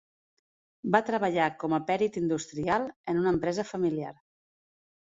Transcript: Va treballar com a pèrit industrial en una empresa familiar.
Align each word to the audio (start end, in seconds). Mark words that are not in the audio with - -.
Va 0.95 1.01
treballar 1.09 1.51
com 1.65 1.77
a 1.79 1.81
pèrit 1.91 2.19
industrial 2.25 2.89
en 3.15 3.25
una 3.25 3.39
empresa 3.39 3.69
familiar. 3.75 4.17